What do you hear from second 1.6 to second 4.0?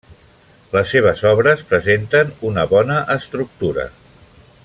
presenten una bona estructura.